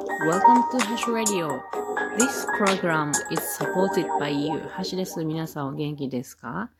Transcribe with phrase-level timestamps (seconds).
[0.00, 1.60] Welcome to Hash Radio.
[2.16, 4.58] This program is supported by you.
[4.70, 5.22] ハシです。
[5.24, 6.70] 皆さんお元気ですか？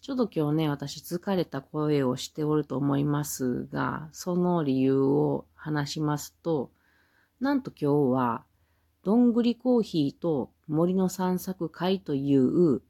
[0.00, 6.70] ちょっと今日ね、私疲れた声をしておると思いますが、その理由を話しますと、
[7.40, 8.44] なんと今日は、
[9.02, 12.82] どんぐりコーヒーと森の散策会という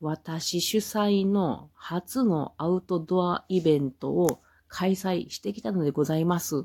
[0.00, 6.64] 私主催の初のアウトドアイベントを開催してきたのでございます。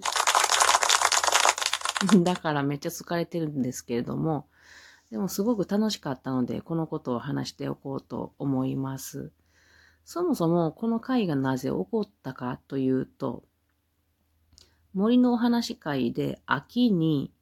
[2.24, 4.48] だからめっちゃ疲れてるんですけれども、
[5.12, 9.32] でもすごく楽しかったので、このことを話しておこうと思います。
[10.04, 13.44] そもそもこの会がなぜ起こったかというと、
[14.94, 17.34] 森のお話会で秋に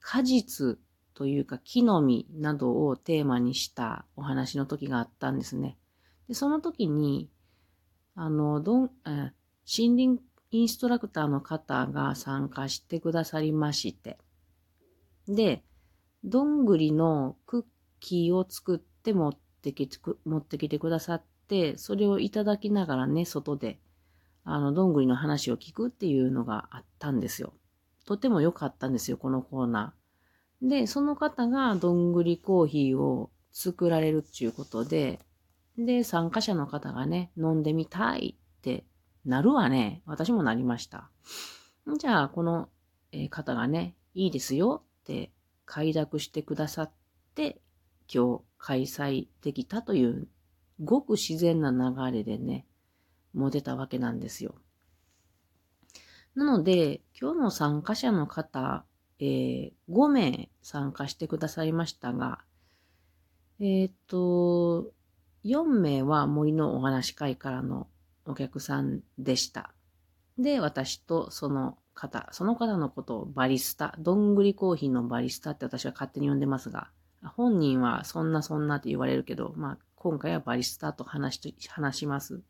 [0.00, 0.78] 果実
[1.14, 5.76] というか木の実などをテーマにしたお話の時があったんですね。
[6.28, 7.30] でその時に、
[8.14, 9.32] あの、どん、え
[9.66, 14.18] 森林インストラクターの方が参加してくださりまして、
[15.28, 15.62] で、
[16.24, 17.64] どんぐりのクッ
[18.00, 19.88] キーを作って持ってき
[20.24, 23.78] 持ってきてくださって、それをいただきながらね、外で、
[24.44, 27.52] あの、どんぐりの話を聞くっていうのがあったんですよ。
[28.06, 30.68] とても良かったんですよ、このコーナー。
[30.68, 35.20] で、その方がどんぐりコーヒーを作られるっていうことで、
[35.76, 38.84] で、参加者の方がね、飲んでみたいって
[39.28, 40.02] なるわね。
[40.06, 41.10] 私もなりました。
[41.98, 42.70] じゃあ、この
[43.28, 45.30] 方がね、いいですよって
[45.66, 46.92] 快諾してくださっ
[47.34, 47.60] て、
[48.12, 50.28] 今日開催できたという、
[50.82, 52.66] ごく自然な流れでね、
[53.34, 54.54] も出たわけなんですよ。
[56.34, 58.86] なので、今日の参加者の方、
[59.18, 62.38] えー、5名参加してくださいましたが、
[63.60, 64.90] えっ、と、
[65.44, 67.88] 4名は森のお話会からの
[68.28, 69.72] お客さんでした。
[70.38, 76.90] で、私とその方、その方のことをバリスタ、どんぐりコーヒーのバリスタって私は勝手に呼んでますが、
[77.22, 82.40] 本人はそんなそんなって言われるけど、まあ、今回はバリスタと話し話します。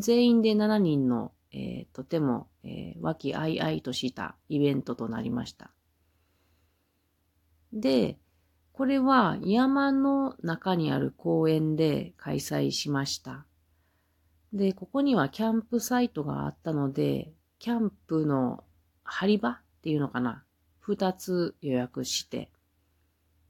[0.00, 5.70] 全員で7人の、えー、とても、えー、和気あいあいとしたイベントとなりました。
[7.72, 8.18] で、
[8.72, 13.47] これは山の中にある公園で開催しました。
[14.52, 18.64] で、ここにはキャンプサイトがあったので、キャンプの
[19.04, 20.44] 張り場っていうのかな。
[20.80, 22.50] 二つ予約して。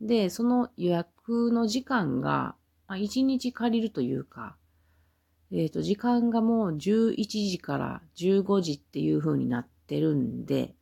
[0.01, 2.57] で、その予約の時間が、
[2.97, 4.57] 一日借りるというか、
[5.53, 10.75] えっ、ー、と、時間がもう11時から15時っていう風になってるんで、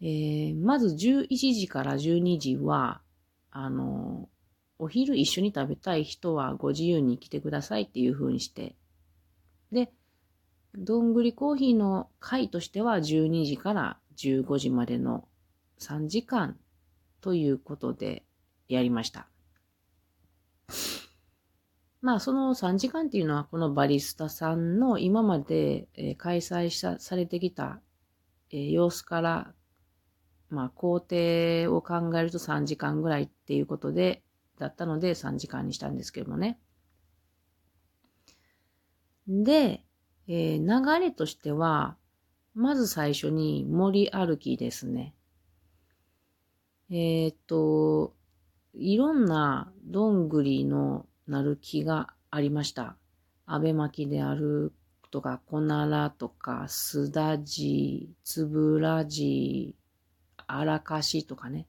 [0.00, 3.00] えー、まず11時から12時は、
[3.50, 4.28] あの、
[4.78, 8.74] お昼一緒に食べたい人はご自由に来てくださいっていう風にして。
[9.70, 9.92] で、
[10.76, 15.28] どんぐりコーヒーの会としては12時から15時までの
[15.78, 16.58] 3時間
[17.20, 18.24] ということで
[18.68, 19.28] やりました。
[22.00, 27.80] まあその3時間っていうのはこのバリスタさんの今まで開催したされてきた
[28.50, 29.54] 様子から
[30.50, 34.22] まあ工程を考えると3時間ぐらいっていうことで
[34.58, 36.58] だったので3時間にしたんですけどもね。
[39.26, 39.84] で、
[40.28, 41.96] えー、流れとしては、
[42.54, 45.14] まず最初に森歩きですね。
[46.90, 48.14] えっ、と、
[48.74, 52.96] いろんなどんぐりのなる木がありました。
[53.46, 54.72] 安倍巻きである
[55.10, 59.74] とか、コナラとか、スダジ、つぶらじ、
[60.46, 61.66] あらかしとかね。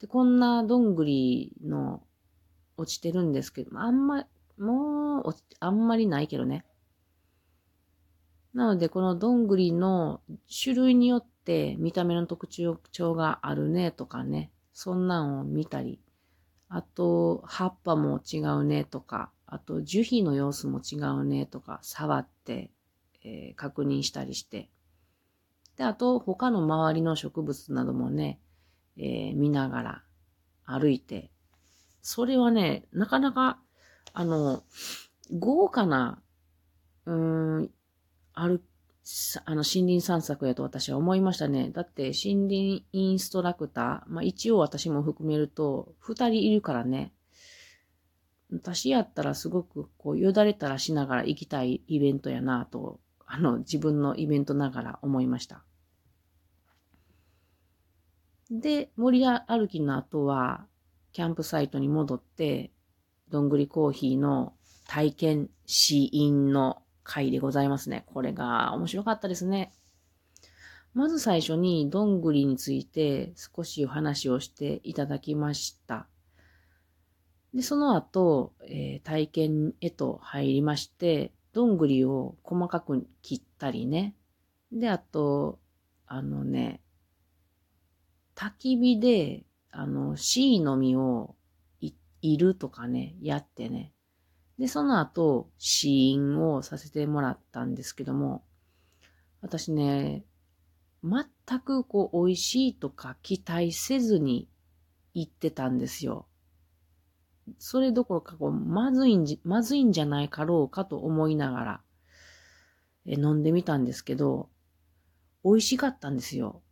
[0.00, 2.02] で、こんなどんぐりの
[2.76, 4.26] 落ちてるんですけど、あんま、
[4.58, 6.64] もう、あんまりないけどね。
[8.54, 10.22] なので、このどんぐりの
[10.62, 16.00] 種類によって見た目の特徴があるねとかね、そんなんを見たり、
[16.68, 22.70] あと、葉っぱも違うねとか、あと、樹皮の様子も違うねとか、触って、
[23.22, 24.70] えー、確認したりして。
[25.76, 28.40] で、あと、他の周りの植物などもね、
[28.96, 30.02] えー、見ながら
[30.64, 31.30] 歩いて
[32.08, 33.58] それはね、なかなか、
[34.12, 34.62] あの、
[35.36, 36.22] 豪華な、
[37.04, 37.70] うん、
[38.32, 38.62] ある、
[39.44, 41.70] あの、森林散策やと私は思いましたね。
[41.70, 47.12] だって、森林インストラクター、まあ一応私も含めると、二人いるからね。
[48.52, 55.64] 私やったらすごく、こう、よだれたらしながら行きたいイベントやなと、あの、自分のイベントながら思いました。
[58.48, 60.68] で、森歩きの後は、
[61.16, 62.72] キャンプサイトに戻って、
[63.30, 64.52] どんぐりコーヒーの
[64.86, 68.04] 体験試飲の回でございますね。
[68.12, 69.72] これが面白かったですね。
[70.92, 76.06] まず最初にどんぐりについて少しお話をしていただきました。
[77.54, 84.14] で、その後、えー、体験へと入りまして、どんぐりを細かく切ったりね。
[84.70, 85.60] で、あと、
[86.06, 86.82] あのね、
[88.34, 89.46] 焚き火で、
[89.78, 91.36] あの、C の実を
[91.80, 91.92] い
[92.22, 93.92] いるとかね、やってね。
[94.58, 98.42] で、その後、試飲をさせてもらったんですけども、
[99.42, 100.24] 私ね、
[101.04, 104.48] 全くこう、美味しいとか期待せずに
[105.12, 106.26] 行ってたんですよ。
[107.58, 111.80] それどころか、こう、まずいんじ、まずいんじゃないかろうかと思いながら、
[113.04, 114.48] え飲んでみたんですけど、
[115.44, 116.62] 美味しかったんですよ。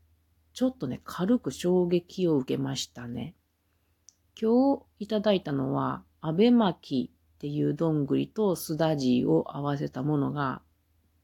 [0.55, 3.35] ちょっとね、軽く衝撃を受けましたね。
[4.41, 10.63] 今日いただいたのは、アベマキっていうどんぐりとスダジーを合わせたものが、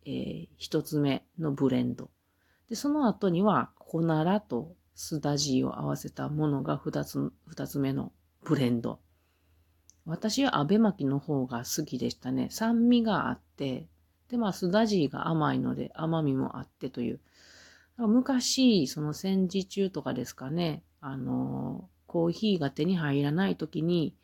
[0.04, 2.10] えー、一つ目のブレンド。
[2.68, 8.12] で、その後には、コナラとスダジーを合わせたものが二つ、二つ目の
[8.42, 8.98] ブレンド。
[10.06, 12.48] 私はアベマキの方が好きでしたね。
[12.50, 13.86] 酸味があって、
[14.28, 17.20] で、まあ、スダジーが甘いので甘みもあってという。
[18.06, 24.14] 昔、その戦時中とかですかね、あの、コーヒーが手に入らない時に、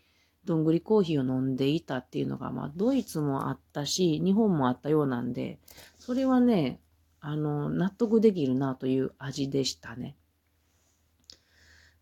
[0.44, 5.58] どんぐりコーヒーを飲んでいたっていうのが、まあ、ドイツもあったし、日本もあったようなんで、
[5.98, 6.80] それはね、
[7.20, 10.16] あの、納得できるなという味でしたね。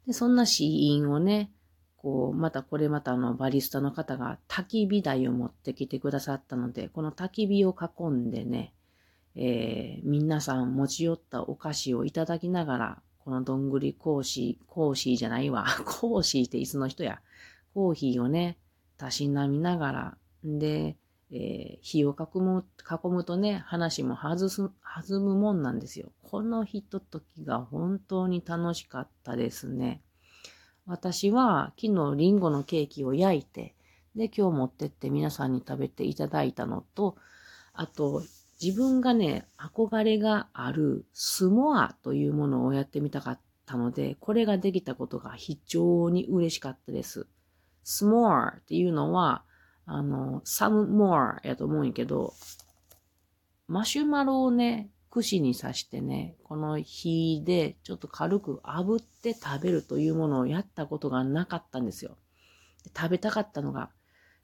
[0.06, 1.50] で、そんなシーンをね、
[1.96, 8.74] こう、またこれまたあの、バリスタの方が焚き火台を持ってきてくださったので、この焚き火を囲んでね、
[9.36, 15.66] えー、皆さん持ち寄ったお菓子をいただきながら、このどんぐりコーシー、コーシーじゃないわ。
[15.84, 17.20] コーシーっていつの人や。
[17.72, 18.58] コーヒーをね、
[18.96, 20.96] たしなみながら、で、
[21.30, 26.12] えー、火を囲む、囲むとね、話も弾す、弾むもんなんですよ。
[26.22, 30.02] このひとときが本当に楽しかったですね。
[30.86, 33.74] 私は昨日リンゴのケーキを焼いて、
[34.14, 37.16] で、今日持ってって皆さんに食べていただいたのと、
[37.72, 38.22] あと、
[38.62, 47.26] 自分がね、憧れがあるスモアというものをやってみたかったので、これができたことが非常に嬉しかったです。
[47.82, 49.42] スモアっていうのは、
[49.86, 52.32] あの、some more やと思うんやけど、
[53.66, 62.16] マシュマロをね、串に刺してね、この火でちょっと軽く炙って食べるというものをやったことがなかったんですよ。
[62.96, 63.90] 食べたかったのが、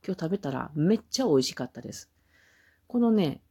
[0.06, 2.10] 今日食べたらめっちゃ美味しかったです。
[2.86, 3.42] このね、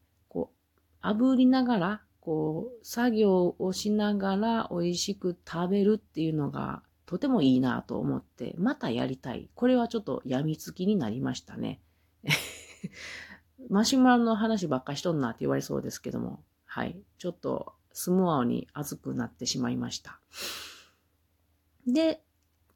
[1.02, 9.50] 炙りながら、こう、作業をしながら美味しく食べるっていうのがとてもいいなと思って、またやりたい。
[9.56, 11.82] これはちょっと病みつきになりましたね。
[13.70, 17.02] マシュマロの話ばっかしとんなって言われそうですけども、はい。
[17.18, 20.20] ちょっとスモアに熱くなってしまいました。
[21.88, 22.22] で、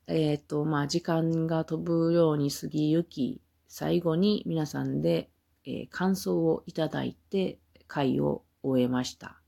[0.07, 5.29] えっ、ー、と、まあ、時間が飛ぶように過ぎゆき、最後に皆さんで、
[5.65, 9.39] えー、感想をいただいて、会を終えました。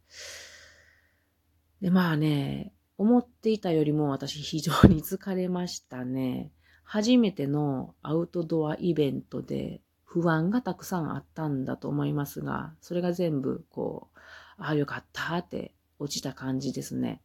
[1.81, 6.51] で、まあね、思っていたよりも私非常に疲れましたね。
[6.83, 14.19] 初めてのアウトドアイベントで不安がたくさんあったんだと思いますが、それが全部こう、
[14.57, 17.21] ああよかったって落ちた感じですね。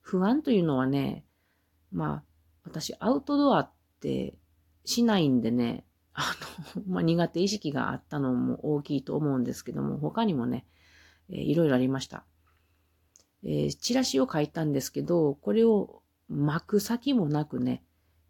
[0.00, 1.24] 不安というのはね、
[1.90, 2.24] まあ、
[2.64, 4.38] 私アウトドアって
[4.84, 6.34] しないんでね、あ
[6.76, 10.66] の、まあ、苦手意識があったのも大きいと思うんですけども、他にもね、
[11.30, 12.24] えー、いろいろありました。
[13.42, 17.82] えー、チラシを書いたんですけど、これを巻く先もなくね、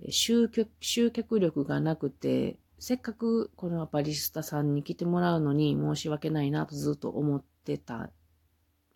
[0.08, 8.10] 集客、集客力がなくて、せっかくこのバリスタさんに来てもらうのに申し訳ないなとずっと思ってた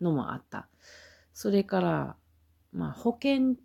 [0.01, 0.67] のもあった。
[1.33, 2.15] それから、
[2.73, 3.55] まあ保険、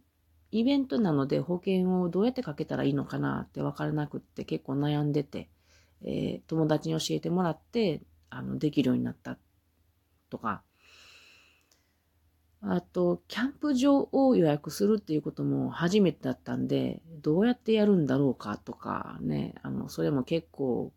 [0.52, 5.48] イベントなので保険をどうやってかけたらいいのかなってわからなくって結構悩んでて、
[6.02, 9.38] えー、友達に教えてもらって、あの、できるようになった
[10.28, 10.62] とか、
[12.62, 20.92] あと、キャンプ場を予約するっていうことも初めてだったんで、どうやってやるんだろうかとかね、あの、それも結構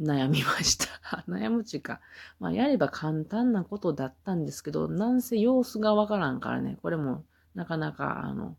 [0.00, 0.86] 悩みました。
[1.28, 2.00] 悩むちか、
[2.38, 7.24] まあやれば簡単なことだったんですけど、なんせ様子がわからんからね、これも
[7.56, 8.56] なかなか、あの、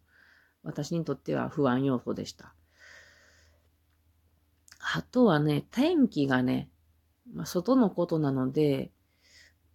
[0.63, 2.53] 私にとっては不安要素でした。
[4.79, 6.69] あとはね、天気がね、
[7.33, 8.91] まあ、外のことなので、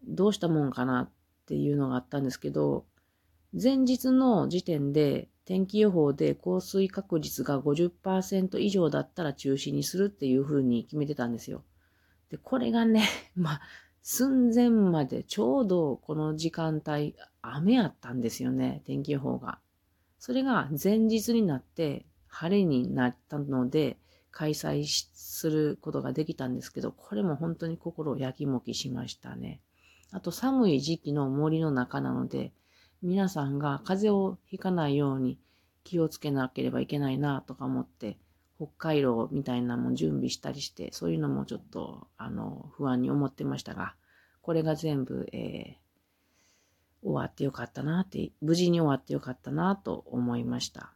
[0.05, 1.11] どうしたもんかなっ
[1.47, 2.85] ていうのがあったんですけど、
[3.53, 11.63] 前日の時点で天気予報で降水確率が50%以上だったら中止にするっていう風に決めてたんですよ。
[12.31, 13.61] で、これがね、 まあ、
[14.03, 19.59] 寸前までちょうどこの時間帯、雨やったんですよね、天気予報が。
[20.19, 23.99] それが前日になって晴れになったので、
[24.33, 29.61] 開催することができたんですけど、これも本当に心をやきもきしましたね。
[30.11, 32.53] あと寒い時期の森の中なので、
[33.03, 35.39] 皆さんが風邪をひかないように
[35.85, 38.17] 気をつけなければいけないなとか思って、
[38.63, 43.97] 北海道みたいなも準備したりして、そういうのもちょっと、あの、不安に思ってましたが、
[44.41, 50.93] これが全部、えー、終わってよかったなって、無事に終わってよかったなと思いました。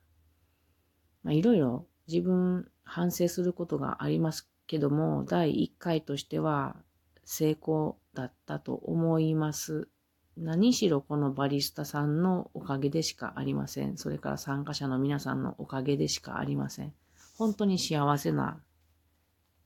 [1.25, 6.77] ま、いろいろ自分反省することがありますけども、第1回としては
[7.25, 9.89] 成功だったと思います。
[10.37, 13.97] 何しろこのバリスタさんのおかげでしかありません。
[13.97, 16.93] それから参加者の皆さんのおかげでしかありません。
[17.37, 18.61] 本当に幸せな、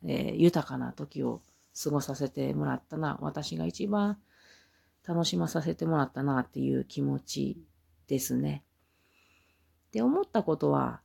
[0.05, 1.43] えー、豊かな時を
[1.83, 3.19] 過ごさせてもらったな。
[3.21, 4.19] 私が一番
[5.07, 7.63] 楽しまさせてもらったなっていう気持ち
[8.07, 8.65] ですね。
[9.93, 11.01] で、思ったことは、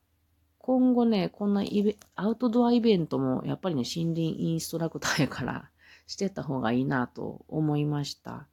[0.57, 5.69] 今後ね、こんなイベアウトドアイベントもやっぱりね、森林インストラクターやから
[6.07, 8.47] してた方がいいなと思いました。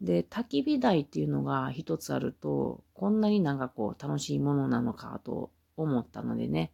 [0.00, 6.72] で、焚き火台っていうのが一つあると、こんなになんかこう楽しいものなのかと思ったのでね、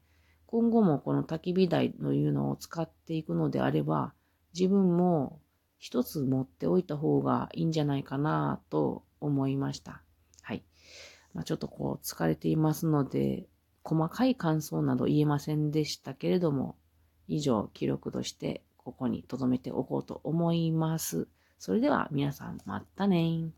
[0.55, 4.15] 今後もこの焚き火台というのを使っていくのであれば、
[4.57, 5.41] 自分も
[5.79, 10.01] 一つ持っておいた方がいいんじゃないかなと思いました。
[10.43, 10.63] はい。
[11.33, 13.49] まあ、ちょっとこう疲れていますので、
[13.83, 16.77] 細かい感想など言えませんでしたけれども、
[17.27, 21.27] 以上記録としてここに留めておこうと思います。
[21.59, 23.51] それでは皆さんまたね